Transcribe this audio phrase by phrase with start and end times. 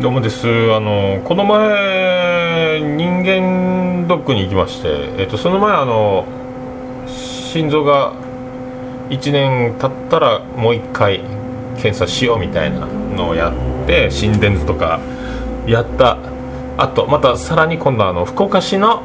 [0.00, 6.24] どうもですあのこの前人間ドックに行きまして、えっと、その前あの
[7.08, 8.12] 心臓が
[9.10, 11.18] 1年経ったらもう1回
[11.78, 15.00] 検査しようみたいなのをやって心電図とか
[15.66, 16.16] やった
[16.76, 19.02] あとまたさらに今度あの福岡市の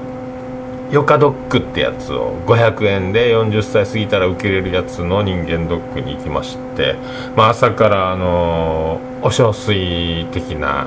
[0.91, 6.98] ヨカドックってやつを500円で40歳過ぎたら受けれるやつの人間ドックに行きまして、
[7.36, 10.86] まあ、朝からあのーお小水的な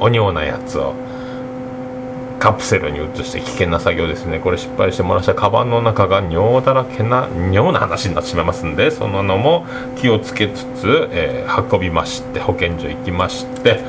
[0.00, 0.94] お尿なやつを
[2.38, 4.38] カプセルに移して危険な作業ですね。
[4.38, 9.66] これ失敗してもらしたカバンの中が尿だらけな尿な話になってしまいますんでそののも
[9.96, 13.80] 気をつけつつ、えー、運びまして保健所行きまして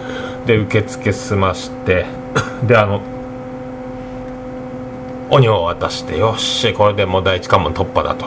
[0.45, 2.05] で受付済まして
[2.63, 3.01] であの
[5.29, 8.25] お尿を渡してよしこれでもう第一関門突破だと。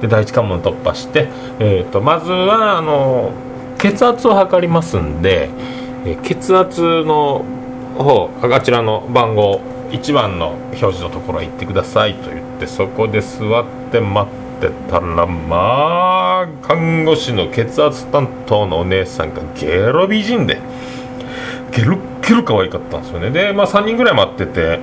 [0.00, 3.47] で第一関門突破して、えーと、とまずはあのー
[3.78, 5.48] 血圧を測りますんで、
[6.04, 7.44] え血圧の
[7.96, 20.60] 方あちらの番号1番の表示のところへ行ってくださいと言ってそこで座って待ってたらまあ看護師の血圧担当のお姉さんがゲロ美人で
[21.72, 23.30] ゲロゲロ可愛かったんですよね。
[23.30, 24.80] でまあ3人ぐらい待ってて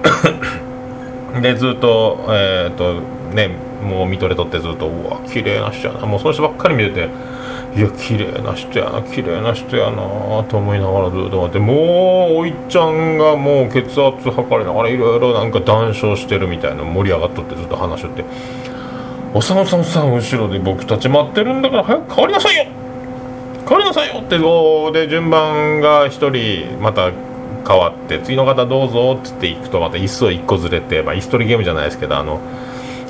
[1.42, 3.02] でずっとえっ、ー、と
[3.36, 3.50] ね
[3.84, 6.06] もう見とれとってずっとうわ綺麗な人やな。
[6.06, 7.10] もうその人ばっかり見てて
[7.76, 11.74] いや綺麗な人やな綺麗な人やなと思いながらずっと待っても
[12.32, 18.24] うおいちゃんがもう血圧測りながらいろいろなんか談笑してるみたいな盛り上がっとってずっと話しとって
[19.36, 22.66] 「おさんおさんさん後ろで僕たち待ってるんだから早く変わりなさいよ!」
[23.68, 24.22] 変わりなさいよ!
[24.22, 24.38] って
[25.00, 27.12] で順番が1人また
[27.68, 32.40] 変わって次の方どうぞっつって行くとまた椅子を1個ずれて、まあ、椅子取りゲームじゃないですけどあの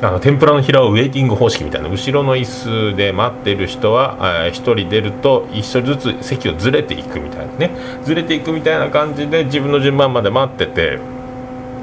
[0.01, 4.17] あの天ぷらの平をウェイティング方式みたいな後ろの椅子で待ってる人は
[4.47, 7.71] 1人出ると1人ずつ席をずれていくみたいなね。
[8.03, 10.99] ずれていくみたいな感じで自分の順番まで待ってて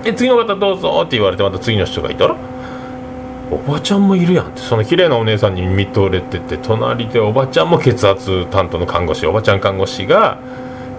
[0.05, 2.37] で次の方どうぞって言われてまた次の人がいたら
[3.51, 10.39] おばちゃんもいるやんってその綺麗なお姉さんに見とれてて隣でおばちゃんも血圧担当の看護師おばちゃん看護師が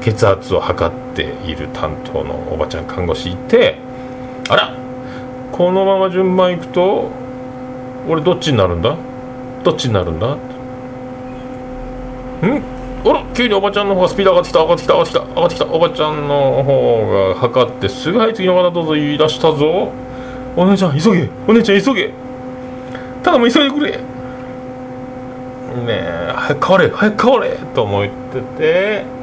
[0.04, 3.78] 血圧を測っている担当のおばちゃん看護師いて
[4.50, 4.76] あら
[5.52, 7.10] このまま順番いくと
[8.08, 8.98] 俺どっちになるんだ？
[9.64, 10.36] どっちになるんだ？
[10.36, 10.40] ん？
[13.06, 15.66] あら急におばちゃんの方がスピード上がってきた上がってきた上がってきた上がってきた。
[15.68, 19.92] おばちゃんの方が測ってすぐ「はい次の方どうぞ」言い出したぞ。
[20.56, 22.12] お姉ちゃん急げお姉ちゃん急げ。
[23.24, 23.92] ただもう急いでくれ。
[23.92, 23.98] ね
[25.90, 29.23] え早く変われ早く変われと思ってて。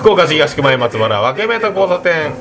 [0.00, 2.32] 福岡市東区前松原分け目と交差点。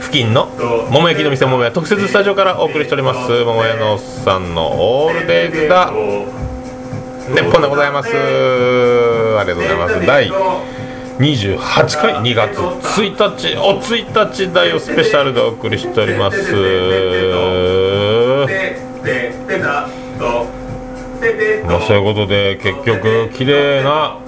[0.00, 0.46] 付近の
[0.88, 3.44] 桃焼きの店桃屋特設スタジオからお送りしております。
[3.44, 5.92] 桃屋のおっさんのオールデイズだ。
[7.34, 8.08] 鉄本でございます。
[8.08, 8.12] あ
[9.42, 10.06] りがとうございます。
[10.06, 10.30] 第
[11.18, 16.36] 28回2月1日お1日だよスペシャルでお送りしております。
[21.64, 24.18] まあそういうことで結局綺麗な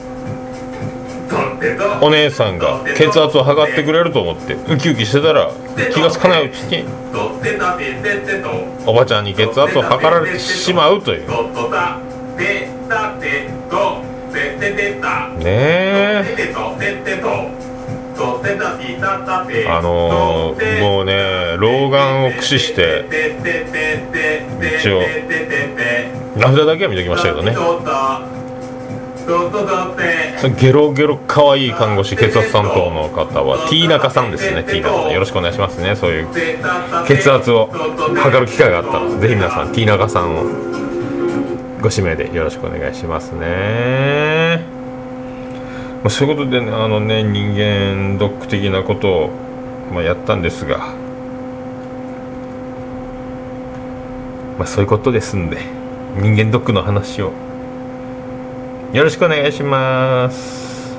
[2.01, 5.51] お姉さんが血圧を測ってくれると思ってウキウキしてたら
[5.93, 6.85] 気が付かないうちに
[8.87, 11.27] おばちゃんに血圧を測られてしまうという。
[15.39, 16.25] ねえ。
[19.69, 23.05] あのー、もうね老眼を駆使して
[24.79, 25.03] 一応
[26.37, 27.53] 名札だけは見ときましたけどね。
[30.59, 36.29] ゲロゲロ可愛い看護師血圧担当の方はティーナカさんですねティーナカさんよろしくお願いしますねそういう
[37.07, 40.45] 血圧を測る機会があったらぜひ皆さんティーナカさんを
[41.81, 44.83] ご指名でよろしくお願いしますね
[46.03, 49.31] まあ、そういうことでねあのね人間ドック的なことを、
[49.93, 50.79] まあ、やったんですが
[54.59, 55.59] まあそういうことですんで
[56.17, 57.33] 人間ドックの話を
[58.93, 60.93] よろしくお願いします。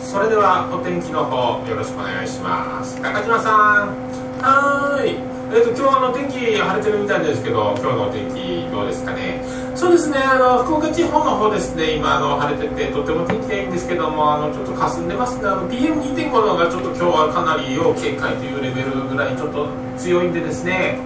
[0.00, 2.96] それではお天気の方よろしくお願いします。
[3.02, 3.92] 高島さん。
[4.40, 5.12] はい。
[5.52, 9.44] えっ、と今日あの天気晴れてるみたいですけど今日のお天気どうですかね？
[9.76, 10.16] そうですね。
[10.24, 11.96] あの福岡地方の方ですね。
[12.00, 15.44] 今あの晴れててとても天気がいいんですけどもあのちょっと霞んでますね。
[15.44, 19.68] あの PM2.5 のがちょっと今日はかなり要警戒というレベルぐらいちょっと
[20.00, 20.96] 強いんでですね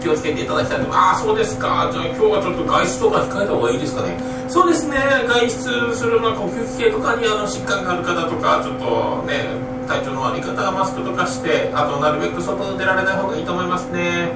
[0.00, 0.92] 気をつけていただきたいと。
[0.92, 1.90] ああそうですか。
[1.92, 4.16] じゃあ今日はちょっと外出とか控えた方がいいですかね。
[4.48, 4.96] そうですね。
[5.28, 9.46] 外出する、まあ、呼吸器系とかにあの疾患がある方とかちょっとね
[9.86, 14.32] 体調の悪い方はマスクとかしてあとなるべく外に出られない方がいいと思いますね。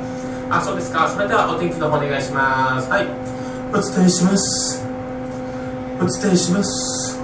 [0.50, 1.08] あそうですか。
[1.08, 2.90] それではお天気の方お願いします。
[2.90, 3.08] はい。
[3.72, 4.84] お伝えします。
[5.98, 7.18] お伝えします。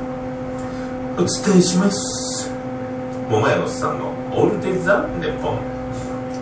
[1.15, 2.51] お伝えします。
[3.29, 5.81] 桃屋のさんのオールデイザ・ネッポン。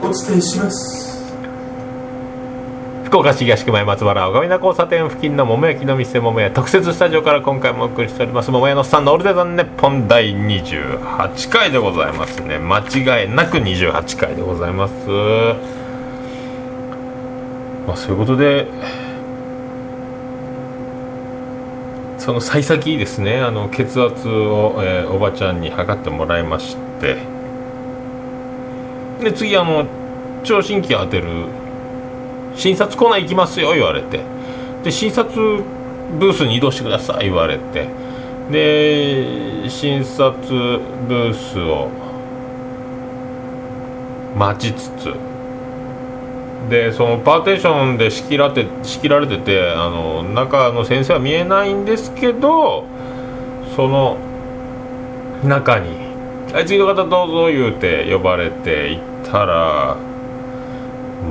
[0.00, 1.08] お伝えします
[3.09, 8.51] 福岡市東区前松原小上田交差点付近の桃焼きの店桃屋特設スタジオから今回もお送りしております。
[8.51, 12.59] 桃屋のさんのオールデザンネッポン第28回でございますね。
[12.59, 14.93] 間違いなく28回でございます。
[17.87, 18.67] まあそういうことで
[22.19, 23.41] その幸先ですね。
[23.41, 27.17] あの血圧を、えー、おばちゃんに測ってもらいまして。
[29.25, 29.87] で次あの
[30.45, 31.57] 聴診器当てる
[32.59, 34.21] 診察コーナー行きますよ言われて。
[34.83, 35.63] で診察
[36.19, 37.89] ブースに移動してください言われて。
[38.51, 41.89] で診察ブースを
[44.37, 45.15] 待ちつつ
[46.71, 52.85] でそのパーテーションで仕切られて仕切られててあの中の先生は見えないんですけど
[53.77, 54.17] その
[55.45, 55.91] 中に
[56.53, 59.97] 「はい次の方どうぞ」言うて呼ばれて行ったら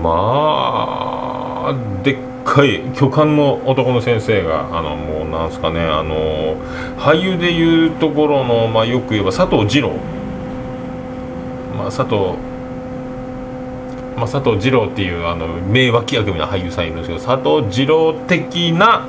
[0.02, 6.56] まあでっかい巨漢の男の先生があのもうなんすかねあの
[6.98, 9.94] 俳優でいうところの、まあ、よく言えば佐藤二郎、
[11.78, 12.38] まあ、佐藤
[14.18, 19.08] まあ、佐藤二郎っていうあの名脇役みたいな俳優さんいるんですけど佐藤二郎的な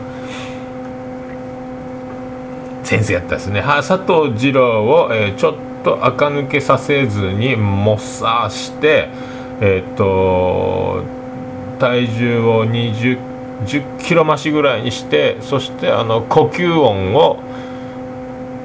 [2.85, 3.61] 先生やったですね。
[3.61, 9.09] は佐藤二郎を、えー、ちょっと垢抜けさせずにもっさして
[9.61, 11.03] えっ、ー、と
[11.79, 13.29] 体重を20
[13.65, 17.41] 10キロ増しぐらいにしてそしてあの呼吸音を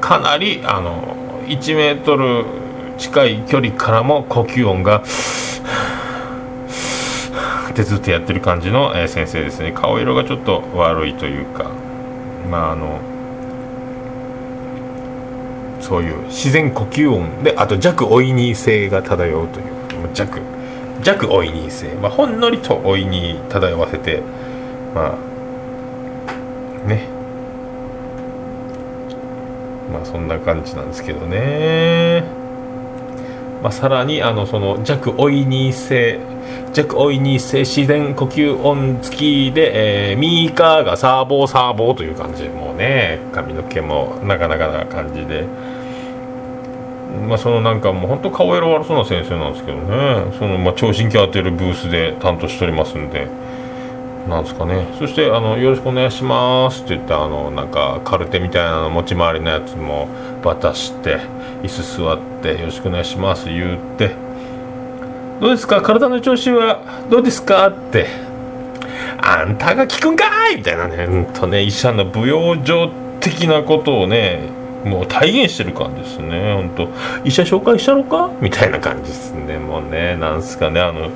[0.01, 1.17] かなりあの
[1.47, 2.45] 1メートル
[2.97, 5.01] 近い距離からも呼吸音が
[7.71, 9.71] ってずっとやってる感じの、え、先生ですね。
[9.71, 11.71] 顔色がちょっと悪いというか
[12.49, 12.99] まああの
[15.81, 19.65] そういう自然呼吸音であと弱オイニー性が漂うという
[20.13, 20.39] 弱。
[21.01, 24.21] 弱オイニー性、まあ、ほんのりとオイニー漂わせて
[24.93, 27.07] まあね。
[29.91, 32.23] まあそんな感じなんですけどね。
[33.61, 36.19] まあ、さらにあのその弱オイニー性
[36.73, 42.49] 弱オイニー性自然呼吸音付きで、えー、ミーカーがサーボーサーボーという感じ。
[42.49, 45.45] もうね髪の毛もなかなかな感じで。
[47.27, 50.31] まあ、そのなんかもう本当顔色悪そうな先生なんですけどね。
[50.39, 53.27] そのまあ聴診器当てるブースで担当しておりますんで。
[54.27, 54.87] なんですかね。
[54.99, 60.07] そしてあの「よろしくお願いします」って言ってあのなんかカルテみたいなの持ち回りのやつも
[60.43, 61.17] 渡して
[61.61, 64.11] 椅子座って「よろしくお願いします」言って
[65.41, 65.81] 「どうですか？
[65.81, 68.07] 体の調子はどうですか?」って
[69.21, 70.23] 「あんたが聞くんか
[70.53, 71.03] い!」みたいなね。
[71.03, 72.87] うんとね医者の舞踊場
[73.19, 74.39] 的なことをね
[74.83, 76.53] もう体現してる感じですね。
[76.55, 76.89] 本当。
[77.23, 78.29] 医者紹介したのか？
[78.41, 79.57] みたいな感じですね。
[79.57, 80.81] もうねなんすかね。
[80.81, 81.09] あの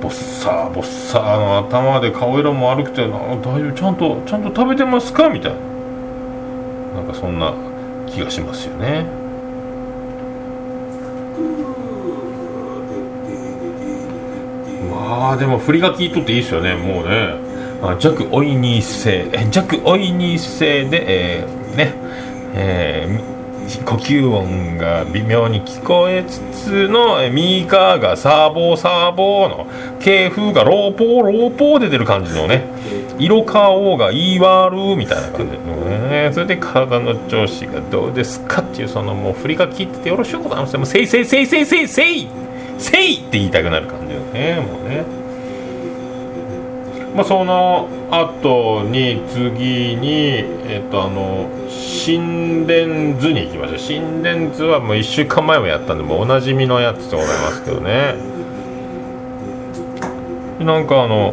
[0.00, 3.72] ボッサーボッサーの頭で顔色も悪くて大丈夫？
[3.72, 5.28] ちゃんとちゃんと食べてますか？
[5.28, 5.58] みたいな。
[6.96, 7.54] なんかそんな
[8.06, 9.04] 気がしますよね。
[14.90, 16.74] まあでも振りが効いとっていいですよね。
[16.74, 17.44] もうね。
[18.00, 21.04] 弱オイニー性弱オイニー性で、
[21.42, 21.94] えー、ね。
[22.54, 29.66] えー、呼吸音が微妙に聞こえつつのミーカーがサーボーサーボーの
[30.00, 32.64] 系風がローポーローポーで出る感じのね
[33.18, 35.74] 色顔が言い悪みたいな感じの
[36.08, 36.30] ね。
[36.32, 42.28] それで体の調子がどうですかっていうそのもう振りが効いててよろしゅうございますもうせいせいせいせいせいせい
[42.78, 44.60] せいって言いたくなる感じよね。
[44.60, 45.25] もうね。
[47.16, 58.14] まあ、その後に次に、えっと、あの心電図に行きました心電図はもう1週間前もやったんでもうおなじみのやつでございますけどね。
[60.60, 61.32] なんかあの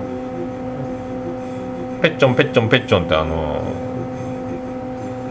[2.02, 3.62] ペッチョンペッチョンペッチョンってあの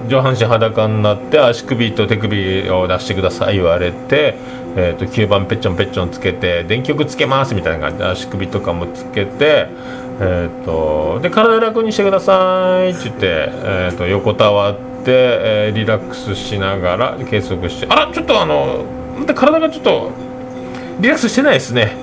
[0.09, 4.35] 上半身裸になって足首と手首を出してください言われて
[4.75, 9.69] えーと、吸盤ペッチョンペッチョンつけて電極つけますみたいな感じで足首とかもつけて、
[10.25, 12.91] えーと、で体楽にしてください。
[12.91, 17.87] って言って、えーと、横たわって、えー、リラックスしながら計測して。
[17.89, 18.85] あらちょっとあの
[19.19, 20.11] また体がちょっと
[21.01, 21.97] リラックスしてないですね。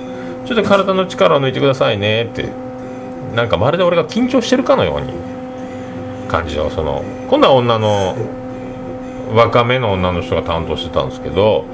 [0.44, 2.24] ちょっと体の力を抜いてくださいね。
[2.24, 2.48] って
[3.34, 5.14] なんかまるで俺が緊張してるかのように
[6.28, 8.16] 感じをその今度は女の
[9.34, 11.64] 若めの女の人が担当してたんですけど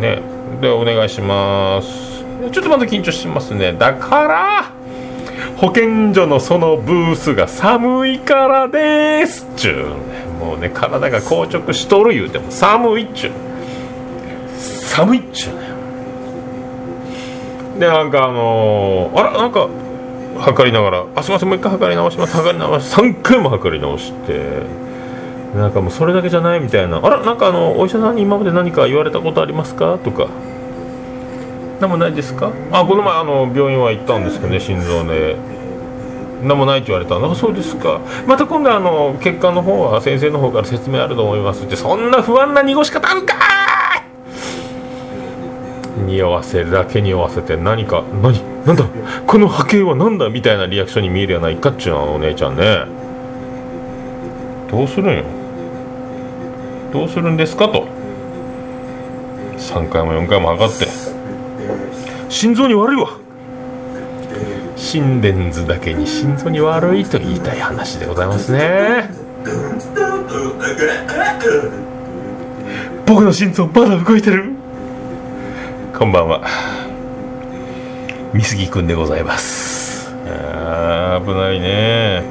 [0.00, 0.20] ね
[0.60, 2.14] でお願いします。
[2.50, 3.72] ちょっとまだ緊張してますね。
[3.72, 4.73] だから
[5.56, 9.46] 保健所のそのブースが寒いからです。
[9.56, 9.86] ちゅう
[10.44, 13.32] もうね体が硬直しとる言うても寒いっちゅう。
[14.58, 15.60] 寒いっちゅうね
[17.78, 19.68] でなんかあのー、あらなんか
[20.38, 22.36] 測りながら「あすいませんもう一回測り直します。
[22.36, 24.84] 測り直し3回も測り直して。
[25.54, 30.26] なんかもうそれだけじゃないみたいな「あらなんかあのお医者さんに今まで何か言われたことありますか?」とか
[31.80, 35.36] 「何もないですか?」あこの前あの病院は行ったんですけどね心臓で。
[36.42, 37.18] 何もないって言われた。
[37.18, 38.00] のあそうですか。
[38.26, 41.74] また今度あの血管の方は先生の方から説明あると思いますって。
[41.74, 43.34] そんな不安な濁し方あるか
[46.06, 48.34] 匂わせるだけ匂わせて何か何
[48.66, 48.84] なんだ？
[49.26, 52.84] この波形は何だみたいなリアクションに見えるやないかっちゅうのお姉ちゃんね。
[54.70, 55.16] どうするん？
[55.16, 55.22] よ
[56.92, 57.86] どうするんですかと。
[59.56, 60.86] 3回も4回も測って。
[62.28, 63.18] 心臓に悪いわ。
[64.76, 69.10] 心電図だけに心臓に悪いと言いたい話でございますね。
[73.06, 74.52] 僕の心臓まだ動いてる。
[75.96, 76.42] こんばんは。
[78.34, 80.12] 美杉くんでございます。
[80.26, 82.24] あ危ないね。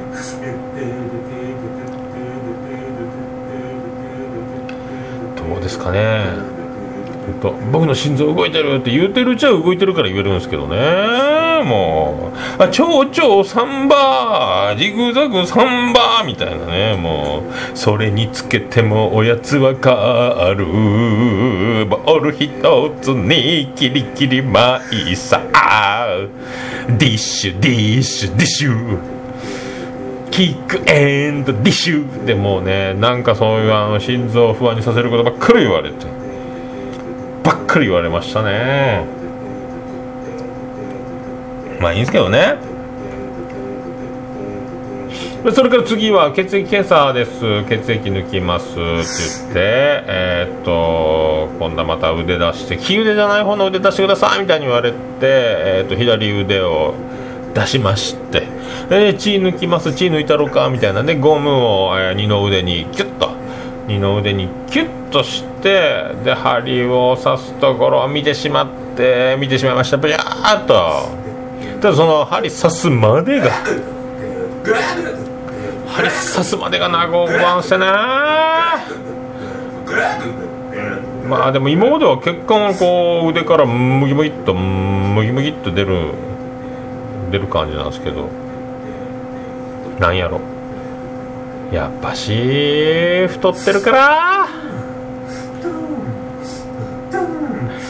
[5.36, 6.53] どうですかね
[7.72, 10.76] 僕の心臓動いてるって言うてるうちは動いてるから言えるんですけどね
[11.64, 12.62] もう。
[12.62, 17.42] あ蝶々サンバージグザグサンバーみたいなねも
[17.74, 17.76] う。
[17.76, 20.66] それにつけてもおやつわかる。
[21.86, 22.50] ボール一
[23.00, 25.40] つにキリキリ舞いさ
[26.88, 28.98] ダッシュダッシュダッシュ。
[30.30, 32.24] kick and dash。
[32.24, 36.13] でもうねなんかそういうあの心臓を不安にさせることばっかり言われて。
[37.44, 39.04] ばっかり言われましたね。
[41.80, 42.56] まあいいんですけどね。
[45.52, 47.64] それから次は血液検査です。
[47.68, 48.66] 血液抜きます。
[48.72, 48.98] って言っ
[49.52, 56.94] てえー、っと今度はまた腕出して利腕じゃない方の腕出してくださいみたいに言われて、えー、っと左腕を
[57.52, 58.44] 出しまして、
[58.90, 59.92] えー、血抜きます。
[59.92, 63.34] 血抜いたろかみたいなねゴムを、えー、二の腕にキュッと
[63.86, 69.96] 二の腕にキュッとしてで針を刺すところを見てしまって見てしまいました。
[69.96, 70.74] ブヤーっと。
[71.80, 73.50] ただその針刺すまでが。
[75.86, 77.86] 針刺すまでが長くばんしてね。
[81.28, 86.12] まあでも今までは血管をこう腕からムギムギっとムギムギっと出る
[87.30, 88.28] 出る感じなんですけど。
[90.00, 90.40] なんやろ。
[91.74, 94.48] やっぱし太ってるから。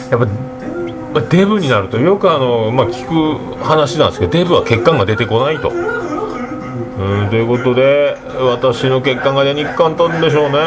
[0.09, 0.19] やっ
[1.13, 5.69] ぱ、デブになるとよくあの、まあ、聞く話なんですけどデブは血管が出てこないと。
[5.69, 10.57] うんということで私の血管が出にくかったんでしょうね。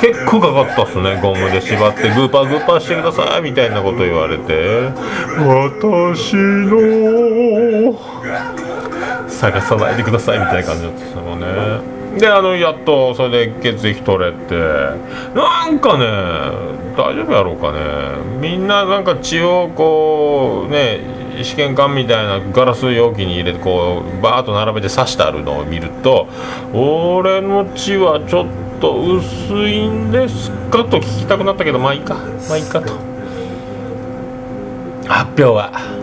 [0.00, 4.90] 結構かかったっすねゴムで縛ってグーパーグーパーしてくださいみたいなこと言われて。
[5.38, 7.94] 私の
[9.40, 11.46] 探さないでくださいみたいな感じだったっすもんね。
[12.18, 14.54] であのやっとそれで血液取れて。
[15.34, 16.04] なんかね
[16.96, 17.78] 大丈夫やろうかね。
[18.40, 21.00] みんななんか血をこうね
[21.42, 26.28] 試験管みたいなガラス容器に入れてこうバーッと並べて刺してあるのを見ると
[26.74, 28.48] 俺の血はちょっ
[28.80, 30.84] と薄いんですか？
[30.84, 32.16] と聞きたくなったけどまあいいか。
[32.48, 32.92] まあいいかと。
[35.08, 35.99] 発表は。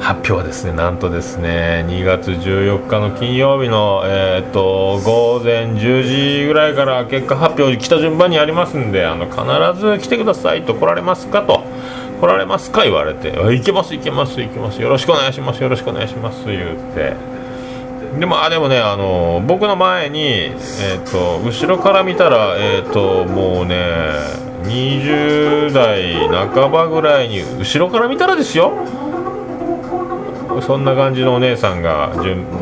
[0.00, 11.62] 発表はですねなんとですね2月14日の金曜日の、えーと、午前10時ぐらいから結果発表来た順番にありますんであの必ず来てくださいと来られますかと。
[12.20, 14.82] 来られますか言われて行けます行けます行けます。
[14.82, 17.14] よろしくお願いしますよろしくお願いします言って。
[18.18, 23.76] でもあでもねあの僕の前に、えーと、後ろから見たら、えーともうね
[24.64, 28.72] 20代半ばぐらいに後ろから見たらですよ。
[30.62, 32.12] そんな感じのお姉さんが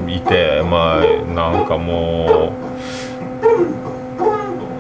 [0.09, 1.01] いてまあ
[1.35, 2.53] なんかも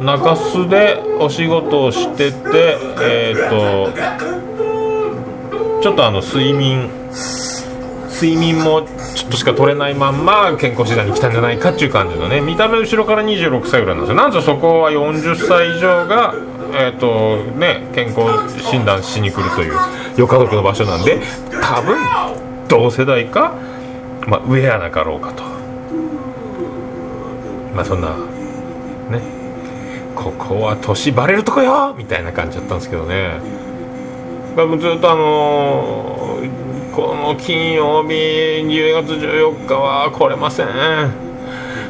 [0.00, 3.92] う中洲でお仕事をしててえっ、と
[5.82, 6.90] ちょっとあの睡眠
[8.10, 14.16] 睡眠もちょっとしか取れないまんま健康診断に来たんじゃないかっていう感じのね見た目後ろから26歳ぐらいなんですよ。
[14.16, 16.34] なんとそこは40歳以上が
[16.78, 18.20] えーとね、健康
[18.70, 19.74] 診断しに来るという
[20.18, 21.20] よ家族の場所なんで
[21.62, 23.54] 多分同世代か、
[24.26, 25.42] まあ、上やなかろうかと。
[27.74, 28.08] まあそんな
[29.10, 29.20] ね。
[30.14, 33.38] ここは年バレるとこよみたいな感じだったんですけどね、
[34.56, 40.66] まあ、ずっとあのー、この金曜日10月14日は来れません。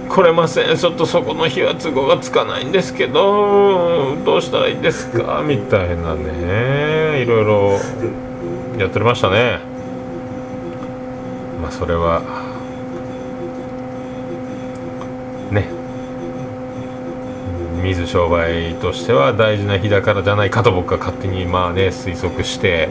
[0.08, 0.76] 来れません。
[0.76, 5.42] ちょっとそこの日は都合がつかないんですけどどうしたらいいですか？
[5.46, 7.22] みたいなね。
[7.22, 7.70] いろいろ
[8.78, 9.60] やっておりましたね。
[11.66, 12.22] まあそれは
[15.50, 15.66] ね。
[17.82, 22.88] 水商売としては大事な日だからじゃないかと僕は勝手にまあね推測して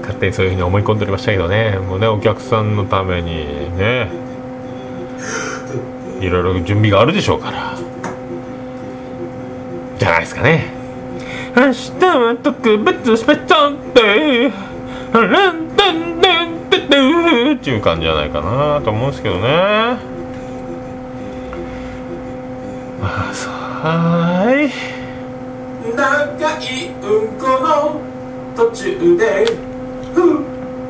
[0.00, 1.78] 勝手にそういうふうに思い込んでおりましたけどね。
[1.78, 4.08] もうねお客さんのためにね。
[6.20, 7.76] いろいろ準備があるでしょうから。
[9.98, 10.72] じゃないですかね。
[11.54, 14.73] 明日は特別スペシャルデー。
[15.20, 19.42] ランダンダンダンっていう感じじゃないかなと思うんですけどね。
[23.00, 24.72] まあそうはい。
[25.96, 28.00] 長いうんこの
[28.56, 29.46] 途中で
[30.14, 30.42] ふ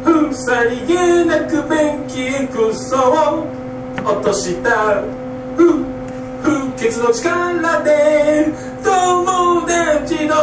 [0.05, 3.47] ふさりげなく便器クソを
[4.05, 5.03] 落とした。
[5.57, 5.85] ふ
[6.43, 8.49] 不潔の力で
[8.83, 10.35] 友達の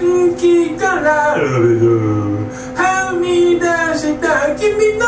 [0.00, 1.36] 便器から
[2.74, 3.66] はみ出
[3.98, 5.04] した君の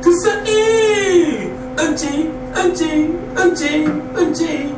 [0.00, 1.52] 臭い。
[1.76, 2.84] うんちうんち
[3.36, 4.72] うんちうんち。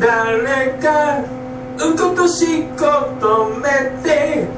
[0.00, 1.20] 誰か
[1.78, 2.84] うんことしっこ
[3.20, 3.68] 止め
[4.02, 4.48] て。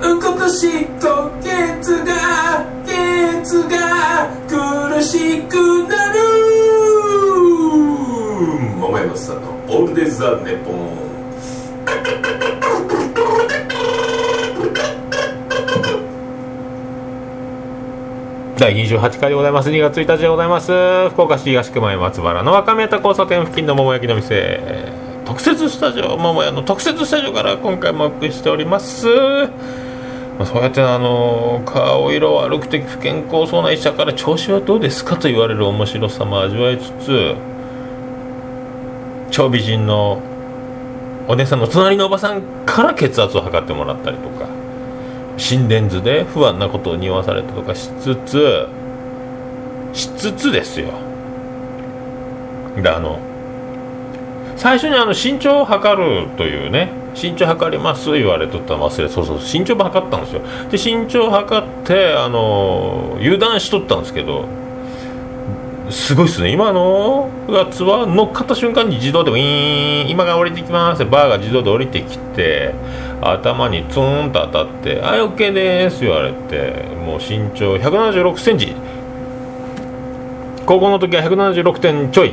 [0.00, 0.70] うんことしっ
[1.00, 1.50] こケ
[1.82, 6.18] ツがケツが苦しくなる。
[8.78, 10.74] 桃山さんの「オールデザ・ネポン」
[18.56, 19.70] 第28回でございます。
[19.70, 20.70] 2月1日でございます。
[21.10, 24.92] 福岡市東区前松原の若宮田交差点付近の桃焼きの店。
[25.24, 29.08] 特設スタジオ桃屋の特設スタジオから今回もお送りしております。
[30.38, 37.34] ま、そうやってあの顔色悪くて不健康そうな医者から調子はどうですかと言われる面白さも味わいつつ
[39.32, 40.22] 超美人の
[41.26, 44.63] お姉さんの隣のおばさんから血圧を測ってもらったりとか。
[45.36, 48.66] 心電図で不安なことを匂わされたとかしつつ
[49.92, 50.88] しつつですよ。
[52.80, 53.18] であの
[54.56, 60.42] 最初にあの身長を測るというね身長測ります言われとったら忘れそうそう身長も測ったんですよ。
[60.70, 64.46] で身長測ってあの油断しとったんですけど
[65.90, 66.50] すごいっすね。
[66.50, 71.04] 今のやつは乗っかった瞬間に自動でウィーン今が降りてきます。
[71.04, 72.74] バーが自動で降りてきて
[73.30, 78.74] 頭にツーンと当たって「はい OK です」言われてもう身長1 7 6センチ。
[80.66, 82.32] 高校の時は176点ちょい。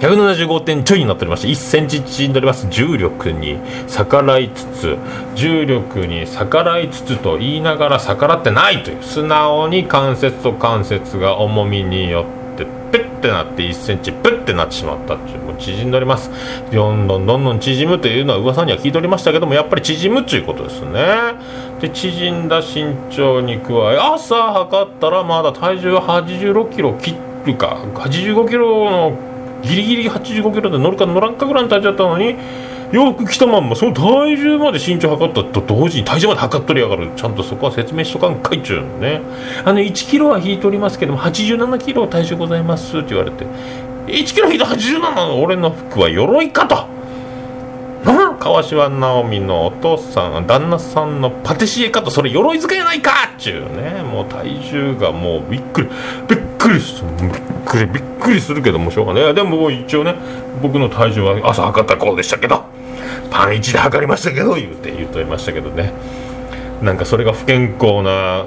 [0.00, 2.68] 175点ちょいになっておりまして1センチ縮んでおります。
[2.70, 4.96] 重力に逆らいつつ
[5.34, 12.37] 重力に逆らいつつと言いながら逆らってないという素直に関節と関節が重みによって
[12.90, 16.30] ペッてなって1センチプッてなってしまったっていうもう縮んでおります。
[16.72, 21.34] どんどんどんどん縮むというのは噂には聞いておりましたけどもやっぱり縮むということですね。
[21.80, 27.14] で縮んだ身長に加え朝測ったらまだ体重は8 6キロ切
[27.46, 29.18] るか8 5キロの
[29.62, 32.36] ギリギリ85キロで乗るか乗らんかぐらいの体重だったのに
[32.92, 39.20] 洋服着たまんまその体重まで身長測ったと同時に体重まで測っとりやがるちゃんとそこは説明しとかんかいっちゅうのね。
[39.64, 43.44] あの1キロは引いておりますけども87キロ体重ございますって言われて
[44.06, 46.98] 1キロ引いて87の俺の服は鎧かと。
[48.38, 54.02] 川島直美のお父さん旦那さんのパティシエかとそれ鎧塚やないかっちゅうね。
[54.02, 55.88] もう体重がもうびっくり。
[56.28, 57.08] びっくりする。
[57.20, 57.30] びっ
[57.66, 59.34] くりびっくりするけどもしょうがない。
[59.34, 60.14] でも一応ね
[60.62, 62.64] 僕の体重は朝測ったこうでしたけど。
[63.30, 65.92] パン1で測りましたけど言うて言うとりましたけどね。
[66.82, 68.44] なんかそれが不健康な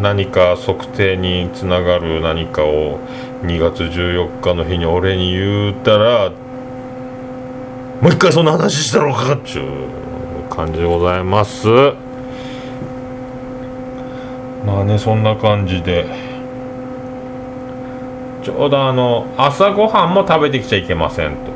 [0.00, 3.00] 何か測定につながる何かを
[3.42, 6.30] 2月14日の日に俺に言うたら
[8.00, 11.66] もう一回そんな話したろうかっちゅう感じでございます。
[14.64, 16.06] まあねそんな感じで。
[18.46, 21.55] ちょうどあの朝ごはんも食べてきちゃいけませんと。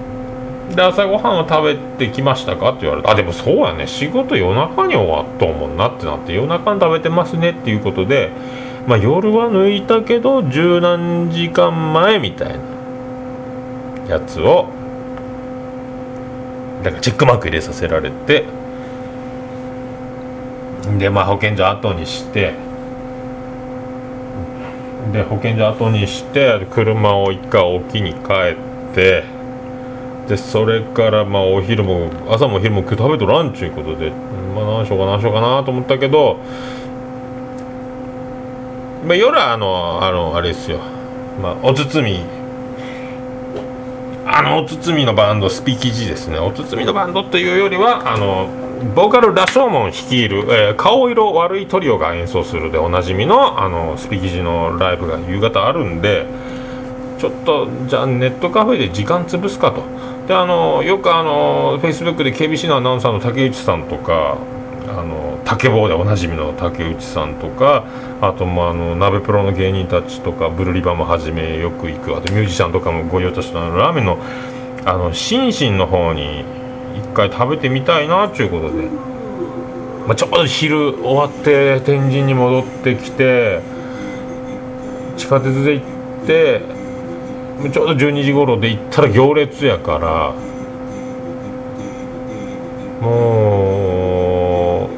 [0.75, 2.71] で朝ごはんを食べてきましたか？
[2.71, 3.87] って言われてあでもそうやね。
[3.87, 8.31] 仕事夜中に終わっと思うなってなって夜中に食べてますねっていうことで
[8.87, 12.49] まあ夜は抜いたけど十何時間前みたい
[14.09, 14.69] なやつを
[16.83, 18.45] だからチェックマーク入れさせられて
[20.99, 22.55] でまあ保健所後にして
[25.13, 28.19] で保健所後にして車を一回置きに帰
[28.93, 29.25] って
[30.31, 34.11] でそれからまあお昼も朝も昼も食べとらんちゅうことで
[34.55, 36.39] まあ何しようかな何しようかなと思ったけど
[39.05, 40.79] まあ夜はあのあのあれですよ。
[41.43, 42.21] まあお包み。
[44.25, 46.39] あのお包みのバンドスピキジですね。
[46.39, 48.49] お包みのバンドというよりはあの
[48.95, 56.27] ボーカル羅生門率いる、えー、顔色悪いトリオが演奏するでおなじみのあのスピキジのライブが夕方あるんで
[57.19, 60.00] ちょっとじゃあネットカフェで時間潰すかと。
[60.27, 64.39] であのよくあのフェイスブックで KBC のアナウンサーの竹内さんとか
[64.89, 67.85] あの竹棒でおなじみの竹内さんとか
[68.21, 74.19] あともあの鍋プロの芸人たちとかブルリバもはじめよく行くあとミュージシャンとかもご用達のラーメンの
[74.85, 76.45] あの心身の方に
[76.97, 78.89] 一回食べてみたいなっていうことで、
[80.07, 83.61] まあ、ちょうど昼終わって天神に戻ってきて
[85.17, 86.80] 地下鉄で行って
[87.69, 90.35] ちょうど12時頃で行ったら行列やから
[93.01, 94.89] も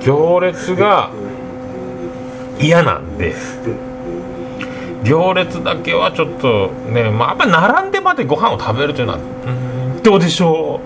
[0.00, 1.10] う行列が
[2.60, 3.34] 嫌なんで。
[5.04, 9.18] 行列だけはちょっとねまあやっぱ並んでまでご飯を食べるというのは
[10.02, 10.80] どうでしょ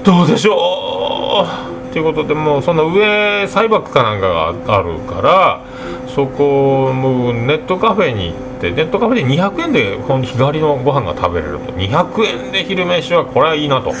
[0.00, 1.46] うどうでしょ
[1.88, 5.64] うということでもうその上サイバックかなんかがあるから
[6.14, 11.72] そこもネットカフェに行ってネットカフェで200円でこの日帰りのご飯が食べれると。
[11.72, 13.92] 200円で昼飯はこれはいいなと。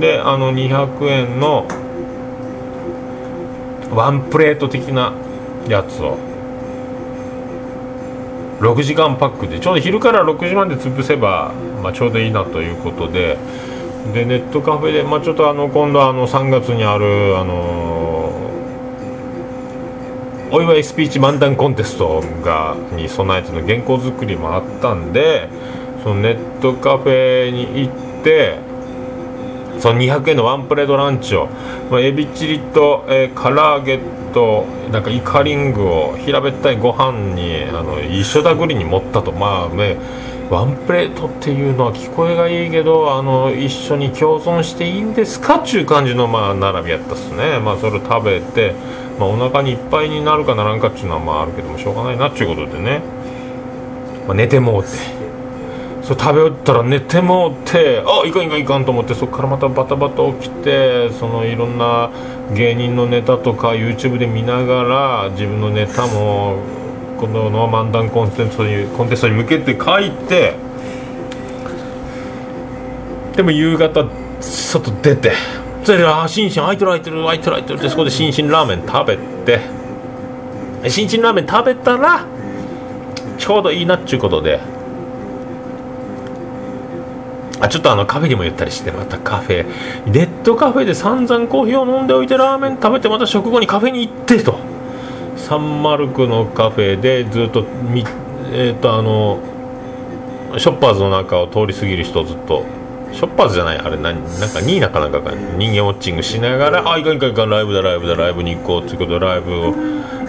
[0.00, 1.66] であの200円の
[3.94, 5.12] ワンプレート的な
[5.68, 6.16] やつを。
[8.60, 13.36] 6時間パックでちょうど昼から6時まで潰せば、まあ、ちょうどいいなということで。
[14.12, 17.93] でネットカフェで、まあ、ちょっとあの今度あの3月にある、あの
[20.54, 25.48] お祝いスピーチ漫談コンテストがに備えての原稿作りもあったんで
[26.04, 28.60] そのネットカフェに行って
[29.80, 31.48] その200円のワンプレートランチを、
[31.90, 33.98] ま、エビチリと、えー、唐揚げ
[34.32, 39.32] となんかイカリングを平べったいご飯にあの一緒だぐりに盛ったと。
[39.32, 39.96] まあね
[40.50, 47.58] ワンプレートっていうのは聞こえがいいけどあの一緒に共存していいんですかっちゅう感じのまあ並びやったっすね。
[47.58, 48.74] まあそれ食べて、
[49.18, 53.00] まあ、お腹にいっぱいになるかならんかっちゅうのはまああるけどもしょうがないなっちゅうことでね、
[54.26, 55.24] まあ、寝てもうて。
[56.04, 62.10] それ食べ終わったら寝てもうてあいかんいかんいかんと思ってそこからまたバタバタ起きてそのいろんな
[62.54, 66.58] 芸人のネタとか YouTube で見ながら自分のネタも
[67.18, 70.56] このノーマンダンコンテストにコンテストに向けて書いて
[73.36, 74.06] でも夕方
[74.42, 75.32] 外出て
[75.84, 79.60] それであシンシン開いてる開いてる開いてる開いてるってそこでシンシンラーメン食べて。
[80.88, 82.26] シンシンラーメン食べたら
[83.38, 84.60] ちょうどいいなっちゅうことで。
[87.60, 89.66] あちょっとあのカフェにも言ったりしてまたカフェ。
[90.06, 94.58] ネットカフェで散々コーヒーを飲んでおいてラーメン食べてまた食後にカフェに行ってと。
[95.36, 98.04] サンマルクのカフェでずっとみ
[98.52, 99.38] えっ、ー、とあの
[100.56, 102.64] ショッパーズの中を通り過ぎる人ずっと
[103.14, 103.78] ショッパーズじゃない？
[103.78, 104.22] あれ何？
[104.40, 109.72] なんかニーナかなんかか人間ウォッチングしながらあいかんいかんいかんライブだライブだライブに行こうっていうことでライブを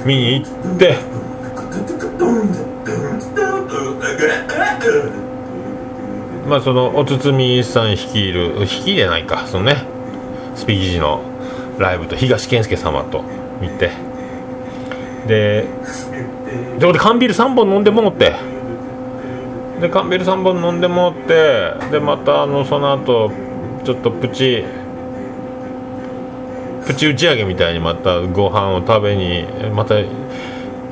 [0.05, 0.97] 見に行って
[6.47, 9.83] まあそのお堤さん率いる率いでないかそのね
[10.55, 11.21] スピーキジの
[11.79, 13.23] ライブと東健介様と
[13.59, 13.91] 見て。
[15.27, 15.65] で
[16.79, 18.35] そこで缶ビール3本飲んでもって。
[19.81, 23.31] で缶ビール3本飲んでもってでまたあのその後
[23.83, 24.63] ちょっとプチ
[26.85, 29.95] プチ打ち上げみたいにまたご飯を食べにまた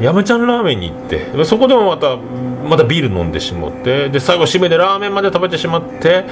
[0.01, 6.25] 山ちゃんラーメンに行ってそこでもまたまたビール飲んでしまってで最後締めでラーメンまで食べてしまって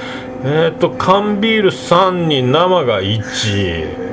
[0.44, 4.12] えっ、ー、と缶ビール3に生が1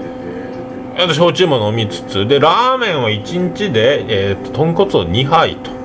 [0.99, 5.78] あと焼酎も飲みつつでラーメンを1日で、えーと、豚骨を2杯と。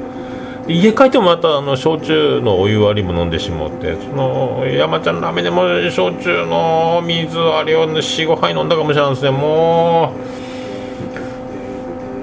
[0.67, 10.45] 家帰ってもまたあの焼酎のお湯割りも飲んでしまってその山ちゃんラーメンでも焼酎の水割りを45杯飲んだかもしれないですねもう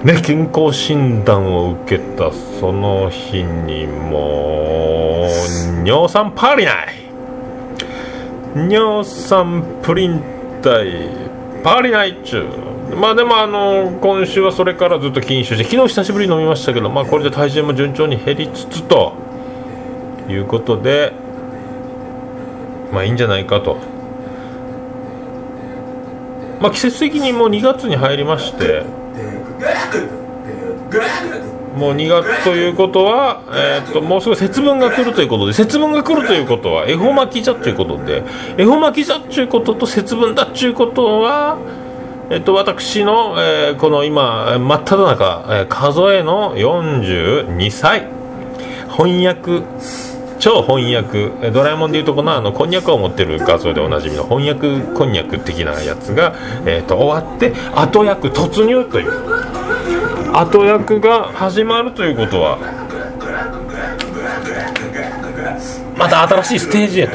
[0.06, 6.96] ね、健康診断を受けたその日にもう尿酸パリない
[8.56, 10.24] 尿酸プリン
[10.64, 11.31] 体
[11.64, 19.14] パリないっちゅうまあでもあの今週はそれからずっと禁酒して昨日久しぶりに飲みましたけどまあこれで体重も順調に減りつつと
[20.28, 21.14] いうことで
[22.92, 23.78] まあいいんじゃないかと。
[26.60, 28.84] まあ季節的にもう2月に入りまして
[31.76, 38.24] もう2月ということは、えー、っともうすぐ節分が来るということで節分が来るということは恵方巻きじゃということで
[38.58, 41.58] 恵方巻きじゃっちゅうことと節分だっちゅうことは、
[42.30, 48.22] えー、っと私の、えー、この今真っ只中、え数えの42歳。
[48.92, 49.64] 翻訳
[50.40, 59.12] 超翻訳ドラえもんでいうとこのあのこんにゃくを持ってる画像でおなじみの翻訳こんにゃく的なやつが、えーと、終わって後役突入という。
[60.34, 62.58] 後役が始まるということは。
[65.98, 67.14] また新しいステージへと。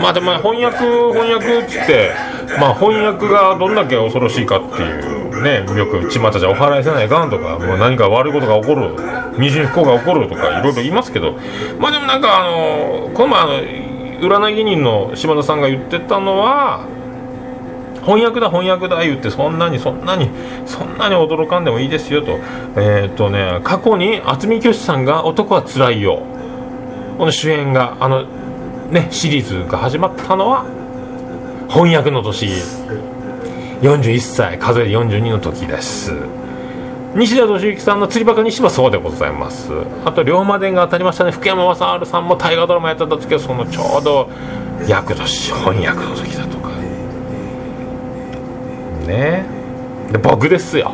[0.00, 2.10] まあでも翻訳翻訳っつって
[2.58, 8.94] まあ翻訳がどんだけ恐ろしいかっていうねよく巷じゃお払いせないかんとかもう何か悪いことが起こる
[9.38, 11.36] 二重不幸が起こるとかいろいろ言いますけど。
[11.78, 13.52] まあでもなんかあのこの前あの
[14.20, 16.86] 占い芸人の島田さんが言ってたのは
[18.06, 20.30] 翻訳だ翻訳だ言ってそんなにそんなに
[20.64, 22.38] そんなに驚かんでもいいですよと。
[22.76, 26.22] えー、っとね過去に渥美清さんが「男はつらいよ」
[27.18, 28.24] この主演があの
[28.90, 30.64] ねシリーズが始まったのは
[31.68, 32.48] 翻訳の年。
[33.82, 36.14] 41歳数えで42の時です。
[37.14, 39.70] 西田敏行さんの釣りバカ西はそうでございます。
[40.04, 41.30] あと龍馬伝が当たりましたね。
[41.30, 44.30] 福山雅治さんも大河ドラマやってた時はそのちょうど
[44.88, 46.75] 役年翻訳の時だとか。
[49.06, 49.44] ね。
[50.12, 50.92] で僕ですよ。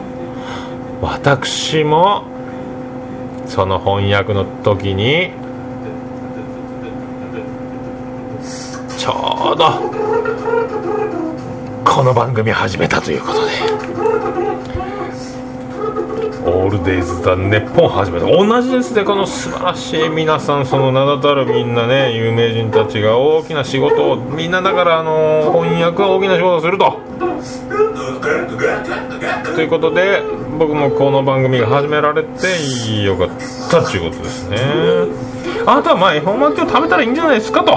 [1.01, 2.25] 私も
[3.47, 5.33] その翻訳の時に
[8.97, 9.65] ちょうど
[11.85, 13.51] この番組始めたということで
[16.45, 18.27] オールデイズ・ザ・ネッポン始めた。
[18.27, 19.05] 同じですね。
[19.05, 27.01] この素晴らしい皆さんその名だたるみんなね有名人たちが大きな仕事をみんなだからあの翻訳は大きな仕事をすると。
[29.55, 30.23] ということで
[30.59, 33.29] 僕もこの番組が始められてよかっ
[33.71, 34.59] たっていうことですね。
[35.67, 37.73] あとはまあ恵方巻きを食べたらいいんじゃないですかと。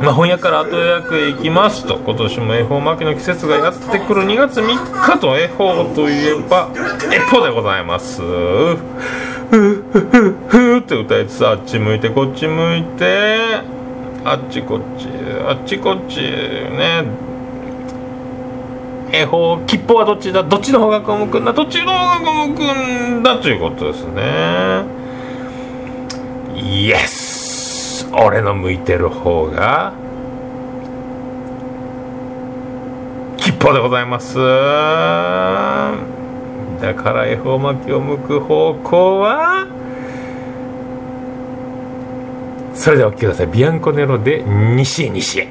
[0.00, 1.98] まあ、翻訳から後訳へ行きますと。
[1.98, 4.22] 今年も恵方巻きの季節がやってくる。
[4.22, 6.70] 2月3日と恵方といえば
[7.12, 8.22] 恵方でございます。
[8.22, 8.76] ふ
[9.50, 13.62] ふふふって歌いつつあっち向いてこっち向いて
[14.24, 15.08] あっちこっち
[15.46, 17.29] あっちこっちね。
[19.12, 20.42] 恵方吉報はどっちだ？
[20.42, 21.52] どっちの方が向くんだ？
[21.52, 22.60] どっちの方が向く
[23.18, 23.38] んだ？
[23.38, 24.84] ということですね。
[26.54, 29.92] イエス俺の向いてる方が
[33.36, 34.36] 吉報でございます。
[34.36, 34.42] だ
[36.94, 39.66] から恵方巻きを向く方向は
[42.74, 43.46] それではお聴きください。
[43.48, 45.48] ビアンコネロで西へ西へ。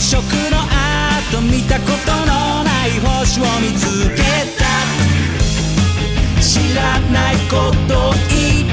[0.00, 0.16] 食
[0.50, 0.56] の
[1.42, 4.22] 見たことのない星を見つけ
[4.56, 4.64] た。
[6.40, 8.64] 知らないこといっ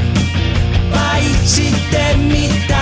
[0.92, 2.77] ぱいしてみた。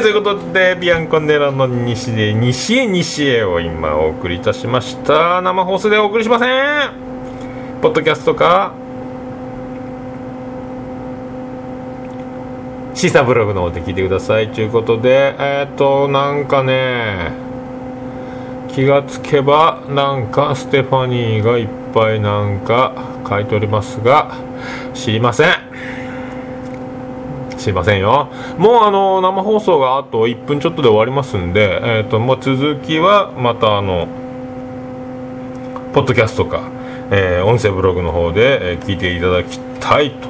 [0.00, 5.42] はい、ということで、ビアンコネロの西で、西へ西へを今お送りいたしました。
[5.42, 6.90] 生放送でお送りしません。
[7.82, 8.72] ポッドキャストか、
[12.94, 14.50] シーサーブログの方で聞いてください。
[14.52, 17.32] ということで、えっ、と、なんかね、
[18.68, 22.94] 気がつけば、なんかステファニーがいっぱいなんか
[23.28, 24.34] 書いておりますが、
[24.94, 25.69] 知りません。
[27.60, 28.28] すいませんよ。
[28.58, 34.08] もうあの、生放送があと1分ちょっとで終わりますんで、えっ、と、もう続きはまたあの、
[35.92, 36.62] ポッドキャストか、
[37.10, 40.28] えー音声ブログの方で、え聞いていただきたいと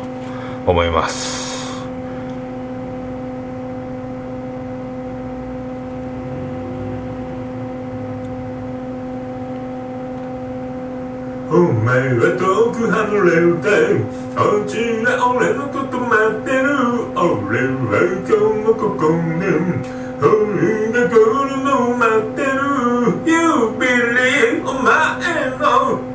[0.66, 1.49] 思います。
[11.60, 13.68] お前は遠く離れて
[14.34, 19.44] こちら俺のこと待ってる俺は今日もここに
[20.24, 22.60] 俺が来るのを待ってる
[23.30, 23.76] You.
[23.78, 26.10] believe お前の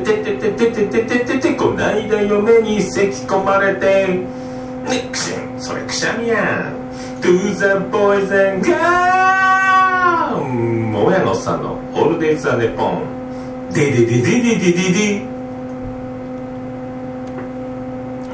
[0.00, 0.19] こ
[2.10, 4.06] ないだ嫁に咳込まれて。
[4.08, 6.80] ねくしんそれくしゃみやん。
[7.20, 8.80] To the boys and girls
[11.04, 13.02] 親野さんのオールデイズ・ザ・ネポン。
[13.72, 15.30] デデデデデデデデ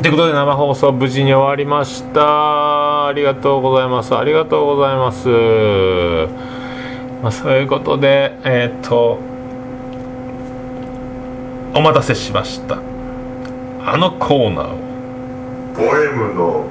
[0.02, 3.08] ということで生放送無事に終わりました。
[3.08, 4.16] ありがとうございます。
[4.16, 5.28] ありがとうございます。
[7.22, 9.18] まあそういうことでえっ、と
[11.74, 12.85] お待たせしました。
[13.88, 14.78] あのコーナーを。
[15.76, 16.66] ポエムの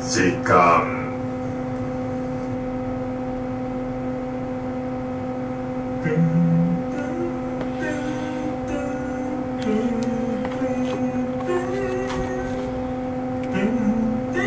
[0.00, 1.02] 時間。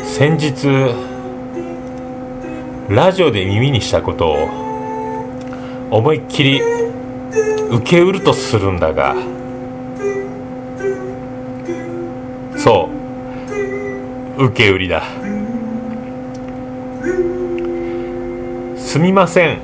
[0.05, 0.95] 先日
[2.87, 4.47] ラジオで耳にしたことを
[5.91, 6.61] 思いっきり
[7.69, 9.13] 受け売るとするんだが
[12.65, 12.89] そ
[14.39, 14.45] う。
[14.47, 15.03] 受け売りだ。
[18.75, 19.59] すみません。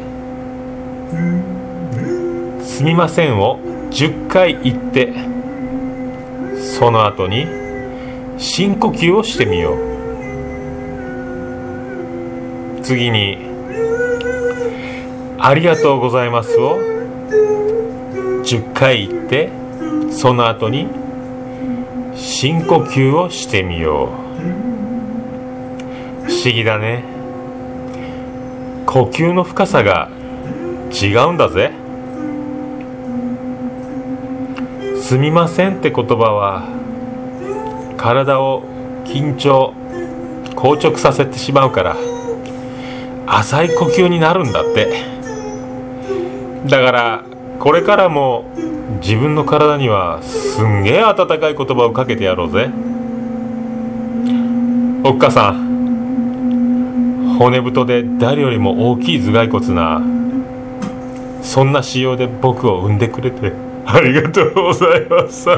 [2.61, 3.57] すみませんを
[3.89, 5.15] 10回言って
[6.59, 7.47] その後に
[8.37, 9.77] 深呼吸をしてみよう。
[12.83, 13.39] 次に
[15.41, 16.77] 「ありがとうございます」を
[18.43, 19.49] 10回言って
[20.11, 21.01] その後に
[22.23, 24.07] 深呼吸をしてみよう。
[26.27, 27.03] 不思議だね。
[28.85, 30.07] 呼吸の深さが
[30.93, 31.71] 違うんだぜ。
[35.01, 36.67] すみませんって言葉は
[37.97, 38.61] 体を
[39.03, 39.73] 緊張
[40.55, 41.97] 硬直させてしまうから
[43.25, 45.05] 浅い呼吸になるんだって。
[46.67, 47.23] だから
[47.59, 48.45] これからも
[49.01, 52.69] 自分の体にはすんげえ温かい言葉をかけてやろうぜ。
[55.03, 59.99] おっかさん骨太で誰よりも大きい頭蓋骨な
[61.41, 63.51] そんな仕様で僕を産んでくれて
[63.83, 65.49] ありがとうございます。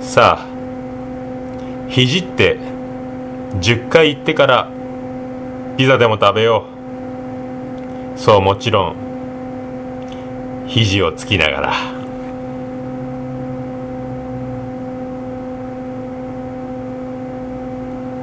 [0.00, 0.46] さあ
[1.88, 2.58] 肘って
[3.60, 4.68] 10回言ってから
[5.76, 6.64] ピザでも食べよ
[8.16, 8.18] う。
[8.18, 9.05] そうもちろん。
[10.66, 11.72] 肘をつきながら。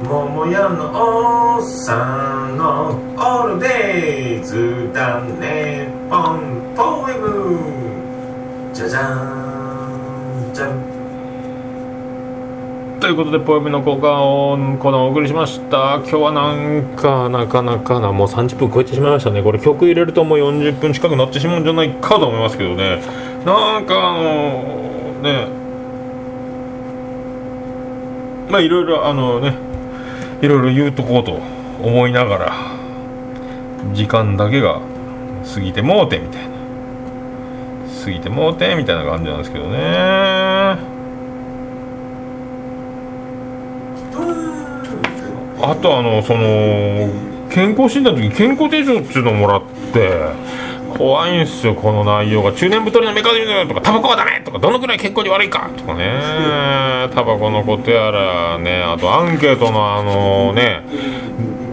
[0.04, 5.88] 桃屋のおっさんのオールデイズだね。
[6.10, 7.58] ポンポエム
[8.74, 10.93] じゃじゃーんじゃん。
[13.04, 15.96] ということでポエムの交換をこのお送りしました。
[15.96, 19.42] 今日はなんかなかなかなもう30分超えてしまいましたね。
[19.42, 23.02] これ曲入れるともう40分近くなってしまうんじゃないかと思いますけどね。
[23.44, 25.48] なんかあのね。
[28.50, 29.54] まあいろいろあのね。
[30.40, 31.42] いろいろ言うとこうと
[31.86, 32.52] 思いながら
[33.92, 34.80] 時間だけが
[35.54, 36.54] 過ぎてもうてみたいな。
[38.02, 40.93] 過ぎてもうてみたいな感じなんですけどね。
[45.70, 47.10] あとあのその
[47.50, 49.62] 健康診断の時に健康手帳っていうのをもらっ
[49.92, 50.10] て
[50.96, 52.52] 怖いんすよこの内容が。
[52.52, 57.08] 中年太りのメカニズムとかタバコはダメとかどのくらい健康に悪いかとかね。
[57.14, 60.82] タバコのことやらねあとアンケートのあのね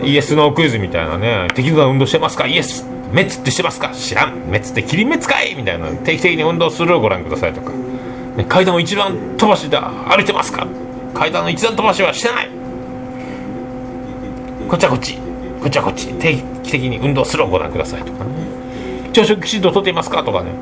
[0.03, 2.47] イエスノークイズみたいなね適度な運動してますか？
[2.47, 2.85] イエス。
[3.11, 3.89] メッツってしてますか？
[3.89, 4.49] 知らん。
[4.49, 5.53] メッツってキリンメッツかい！
[5.55, 7.71] みたいな定期的に運動するをご覧くださいとか、
[8.37, 10.65] ね、階段を一番飛ばしで歩いてますか？
[11.13, 12.49] 階段の一段飛ばしはしてない
[14.71, 15.17] こっちはこっち。
[15.17, 16.13] こっちはこっち。
[16.13, 18.31] 定期的に運動するをご覧くださいとかね。
[19.11, 20.53] 朝食きちんととっていますかとかね。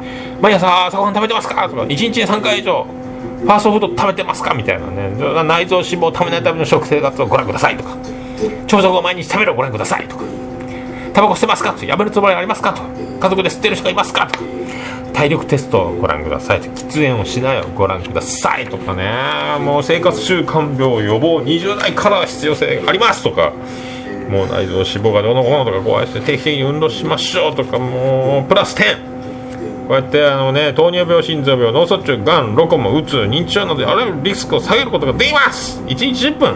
[0.42, 1.70] 毎朝朝ごはん食べてますか？
[1.70, 1.84] とか。
[1.84, 4.56] 1日に3回以上ファーストフード食べてますか？
[4.56, 5.12] みたいなね。
[5.44, 7.96] 内臓脂肪をためないための食生活をご覧くださいとか。
[8.66, 10.24] 朝食を毎日食べるをご覧くださいとか。
[11.14, 11.74] タバコ捨てますか？
[11.74, 11.86] と。
[11.86, 12.74] やめるつもりありますか？
[12.74, 12.82] と。
[12.82, 14.26] 家族で吸ってる人がいますか？
[14.26, 14.46] とか。
[15.14, 19.64] 体力テストをご覧ください喫煙をしないをご覧くださいとかね。
[19.64, 23.54] もう生活習慣病予防20代から必要性がありますとか。
[24.30, 29.10] もう内臓脂肪がどうのこうのとか怖いですね定期的に運動しましょうとかもうプラス10
[29.90, 35.82] こうやってあのね糖尿病心臓病脳卒中がんロコモうつ認知症などであらゆるリスクを下げることができます。
[35.82, 36.54] 1日10分。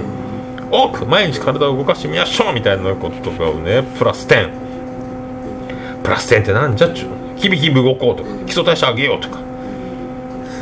[0.70, 4.52] 多く毎日体を動かしてみましょうみたいなこととかをねプラス10
[6.04, 7.10] プラス10ってなんじゃっちゅう。
[7.36, 8.30] 日々日々動こうとか。
[8.46, 9.40] 基礎代謝上げようとか。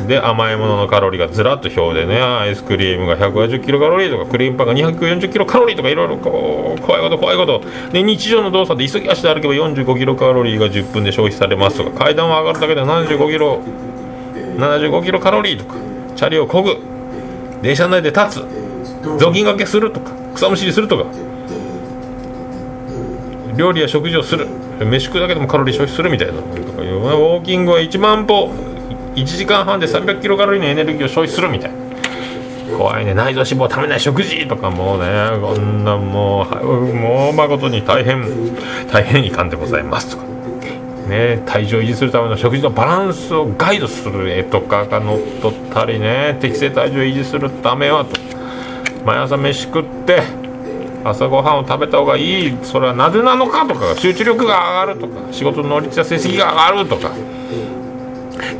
[0.06, 7.62] で甘いもののカロリーがずらっと表でねアイスクリームが150キロカロリーとかクリームパンが240キロカロリーとかいろいろこう怖いこと怖いこと。
[7.92, 13.60] で日常の動作で急ぎ足で歩けば45キロカロリーが10分で消費されますとか階段を上がるだけで75キロ
[14.56, 15.76] 75キロカロリーとか
[16.16, 16.76] チャリをこぐ。
[17.62, 18.44] 電車内で立つ。
[19.18, 21.10] 雑巾がけするとか草むしりするとか。
[23.56, 24.48] 料理や食事をする。
[24.80, 26.34] 飯食うだけでもカロリー消費するみたいな。
[26.34, 28.71] とかウォーキングは1万歩。
[29.14, 31.72] 1時間半で300キロカロリーのエネルギーを消費するみたい。
[31.72, 33.14] な怖いね。
[33.14, 35.06] 内臓脂肪をためない食事とかもうね。
[35.40, 38.24] こんなもうもう誠に大変
[38.90, 40.24] 大変遺憾でございますとか。
[41.08, 46.38] ね体重を維持するための食事のバランスをガイドする絵とかが載っとったりね。
[46.40, 48.20] 適正体重を維持するためはと。
[49.04, 50.22] 毎朝飯食って
[51.04, 52.56] 朝ごはんを食べた方がいい。
[52.62, 57.10] それはなぜなのかとか集中力が上がるとか仕事の能率や成績が上がるとか。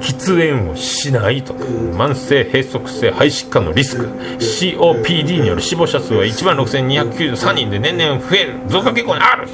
[0.00, 1.54] 喫煙をしないと。
[1.54, 4.06] 慢性閉塞性肺疾患のリスク。
[4.38, 8.54] COPD による死亡者数は1万6293人で年々増える。
[8.68, 9.48] 増加傾向にある。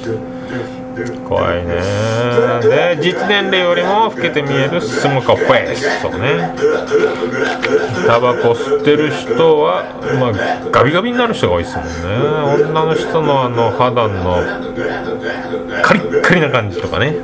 [1.27, 1.75] 怖いね。
[2.61, 5.71] で実年齢よりも老けて見えるスモーカフェ。
[5.71, 6.53] イスとかね。
[8.05, 9.85] タバコ吸ってる人は、
[10.19, 11.91] まあ、ガビガビになる人が多いですもんね。
[12.65, 14.35] 女の人のあの肌の
[15.83, 17.15] カリッカリな感じとかね。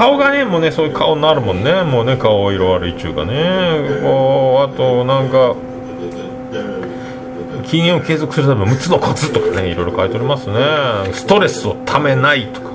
[0.00, 1.82] 顔がねもうねそういう顔になるもんね。
[1.82, 4.00] もうね顔色悪いっちゅうかね。
[4.00, 5.54] こうあとなんか
[7.66, 10.54] 禁煙を継続するための6つのコツとかねいろいろ書いておりますね。
[11.12, 12.70] ストレスをためないとか。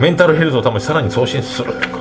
[0.00, 2.00] メンタルヘルスのためさらに送信するとか。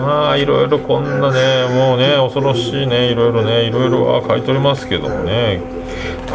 [0.00, 5.60] まあいろいろこんなねもうね恐ろしいねいろいろねいろいろは書いておりますけどもね。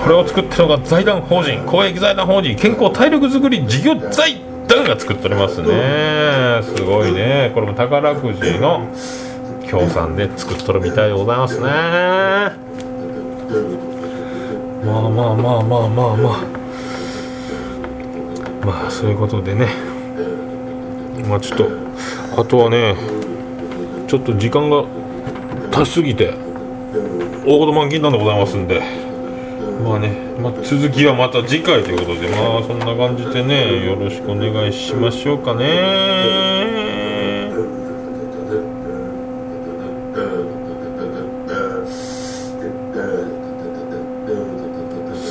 [0.02, 4.48] これを作ってるのが財団法人公益財団法人健康体力づくり事業財。
[4.68, 6.62] 団が作っておりますね。
[6.64, 7.52] すごいね。
[7.54, 8.88] これも宝くじの
[9.68, 11.66] 協賛で作っとるみたいでございますね。
[14.86, 16.58] まあまあまあまあまあまあ。
[18.66, 19.68] まあそういうことでね。
[21.28, 21.70] まあちょっと
[22.42, 22.96] あとはね
[24.08, 24.84] ちょっと時間が
[25.72, 26.34] 経ちすぎて
[27.46, 29.07] 大事満金なんでございますんで。
[29.84, 30.10] まあね、
[30.40, 36.98] まあ、続きはまた次回ということでまあそんな感じでねよろしくお願いしましょうかね。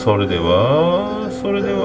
[0.05, 1.76] それではそれでは。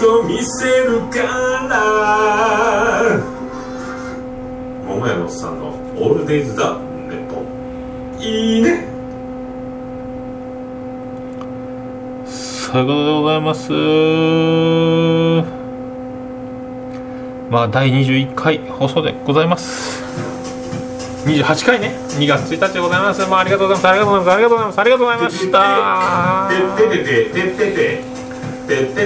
[0.00, 1.22] こ見せるか
[1.68, 3.02] ら
[4.86, 5.68] 桃屋のおっさんの
[5.98, 6.76] 「オールデイズ・ザ・
[7.08, 7.46] ネッポン」
[8.22, 8.86] いいね。
[12.26, 12.92] そういうで
[13.22, 13.72] ございます。
[17.50, 20.02] まあ第21回放送でございます。
[21.24, 21.96] 28回ね。
[22.18, 23.26] 2月1日でございます。
[23.28, 23.88] まあありがとうございます。
[23.88, 24.34] ありがとうございます。
[24.34, 24.80] ありがとうございます。
[24.80, 26.48] ありがとうございました。
[26.76, 28.17] ててててててて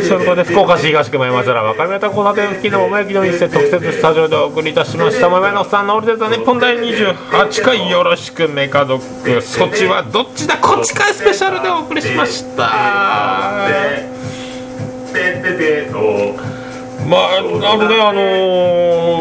[0.08, 5.28] そことで福岡市東区前町ら若宮田交差点付近の桃焼きの店特設スタジオでお送りいたしました。
[5.28, 10.56] 桃屋のさんのオールデザ日本第28回よろしくメカドックそっちはどっちだ。
[10.58, 12.62] こっちかいスペシャルでお送りしました。
[17.08, 17.42] まあ、あ
[17.76, 18.20] のね、あの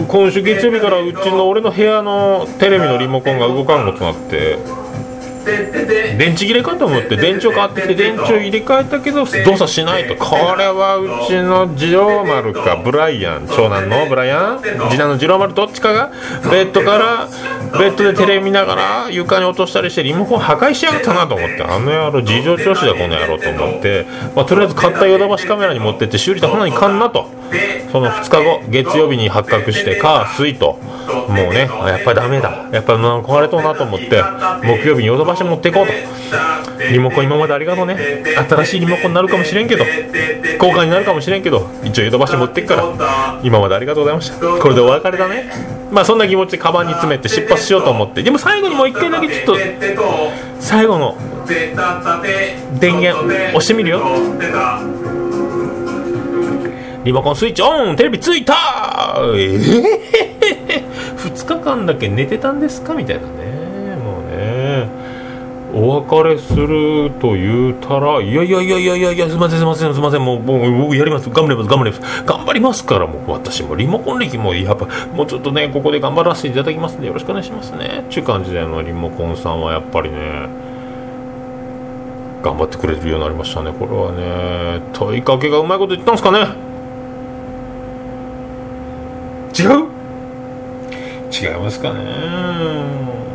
[0.04, 4.58] ー今週月曜日からうちの俺の部屋のテレビのリモコンが動かんことになって
[5.44, 10.16] 電池切れかと思って電池を買ってきて電池を入れ替えたけど動作しないと。
[10.16, 13.48] これはうちの次郎丸かブライアン。
[13.48, 14.62] 長男のブライアン？
[14.90, 16.12] 次男の次郎丸どっちかが
[16.52, 17.28] ベッドから
[17.78, 27.28] ベッドでテレビ見ながら床に落としたりしてリモコン破壊しやがったなと思ってあの野郎事情聴取だこの野郎と思って、まあ、とりあえず買ったヨドバシカメラに持ってって修理した方にいかんなと。
[27.92, 30.80] その2日後月曜日に発覚して火水と
[31.28, 32.70] もうねやっぱりダメだ。
[32.72, 34.24] やっぱり壊れとうなと思って
[34.64, 35.94] 木曜日にヨドバシ持っていこうと。
[36.92, 37.98] リモコン今までありがとうね。
[38.50, 39.86] 新しいリモコンになるかもしれんけど。
[39.86, 41.68] 交換になるかもしれんけど。
[41.84, 43.40] 一応ヨドバシ持ってっから。
[43.44, 44.38] 今までありがとうございました。
[44.38, 45.52] これでお別れだね。
[45.92, 48.24] まあそんな気持ちでカバンに詰めて出発しようと思って。
[48.24, 49.58] でも最後にもう一回だけちょっと
[50.60, 51.18] 最後の
[52.80, 54.02] 電源押してみるよ。
[57.04, 57.96] リモコンスイッチオン。
[57.96, 58.56] テレビついた。
[59.36, 60.84] ええ
[61.18, 62.94] 2日間だけ寝てたんですか？
[62.94, 63.96] みたいなね。
[63.96, 64.88] もうね。
[65.74, 71.30] お別れすると言うたらいやいやいやいやいやいやすいませんすいませんすいませんもうもう僕やります。
[71.30, 71.70] 頑張ります。
[71.70, 72.02] 頑張ります。
[72.26, 78.04] 頑張りますからもう私もリモコン歴もやっぱもうちょっとねここで頑張らせていただきますんでよろしくお願いしますね。
[78.08, 80.50] っていう感じであのリモコンさんはやっぱりね
[82.44, 83.72] 頑張ってくれるようになりましたね。
[83.72, 86.40] これはね問いかけがうまいこと言ったんですかね。
[89.58, 89.88] 違う？
[91.32, 93.31] 違いますかね。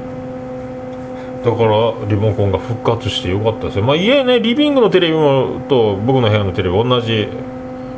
[1.53, 3.84] からリモコンが復活してよかったですよ。
[3.84, 7.28] まあ家ねリビングのテレビもと僕の部屋のテレビ同じ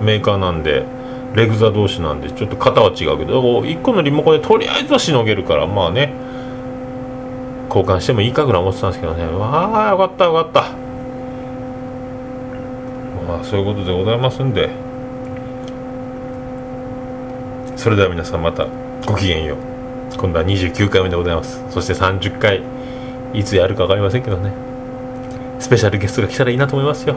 [0.02, 0.84] メーカーなんで
[1.34, 6.12] レグザ同士なんでちょっと型は違うけど1個のリモコンでとりあえずはしのげるからまあね
[7.68, 9.24] 交換してもいいかぐらい思ってたんですけどね。
[9.26, 10.62] わあよかったよかった。
[13.28, 14.70] まあそういうことでございますんで。
[17.76, 18.66] それでは皆さんまた
[19.06, 19.58] ごきげんよう。
[20.16, 21.62] 今度は29回目でございます。
[21.70, 22.62] そして30回。
[23.34, 24.52] いつやるか分かりませんけどね。
[25.58, 27.16] スペシャルゲストが来たらいいなと思いますよ。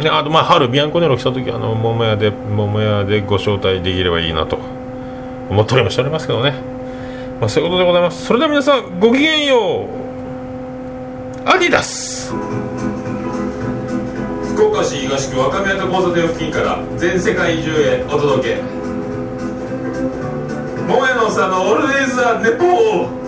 [0.00, 4.58] であとまあ春ビアンコネロ来た時あの桃屋で桃屋でご招待できればいいなと
[5.48, 6.54] 思っておりもしておりますけどね。
[7.40, 8.26] まあそういうことでございます。
[8.26, 11.48] それでは皆さんごきげんよう。
[11.48, 12.34] アディダス。
[14.54, 18.62] 福岡市東区若宮と交差点付近から全世界中へお届け。
[20.88, 23.25] 桃屋のおっさんのオールデイズ・ザ・ネポー。